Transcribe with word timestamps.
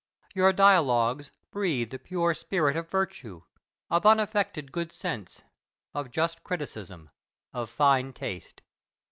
Your 0.33 0.51
"Dialogues" 0.51 1.29
breathe 1.51 1.91
the 1.91 1.99
pure 1.99 2.33
spirit 2.33 2.75
of 2.75 2.89
virtue, 2.89 3.43
of 3.91 4.03
unaffected 4.03 4.71
good 4.71 4.91
sense, 4.91 5.43
of 5.93 6.09
just 6.09 6.43
criticism, 6.43 7.11
of 7.53 7.69
fine 7.69 8.11
taste. 8.11 8.63